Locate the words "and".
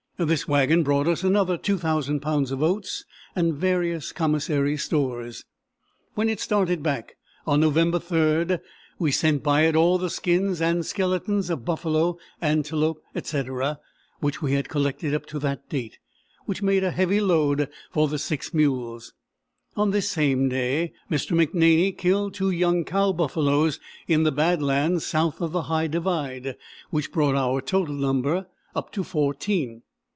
3.35-3.55, 10.61-10.85